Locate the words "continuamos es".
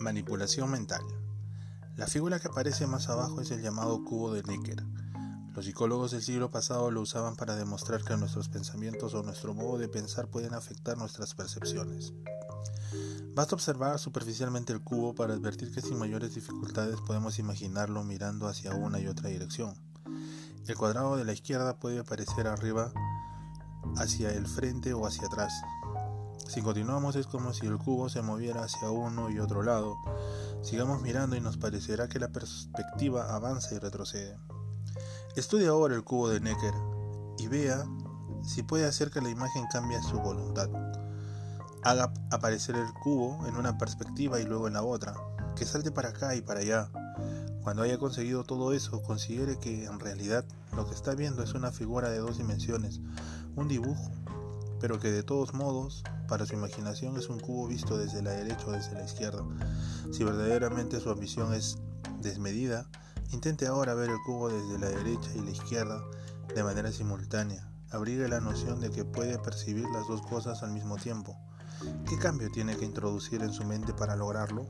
26.62-27.26